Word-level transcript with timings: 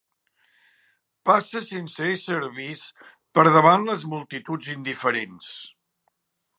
Passa 1.31 1.61
sense 1.67 2.09
ésser 2.13 2.39
vist 2.57 3.05
per 3.39 3.45
davant 3.59 3.87
les 3.93 4.09
multituds 4.15 4.75
indiferents 4.79 5.55